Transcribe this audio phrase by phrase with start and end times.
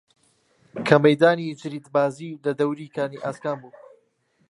[0.87, 3.71] کە مەیدانی جریدبازی لە دەوری کانی ئاسکان بوو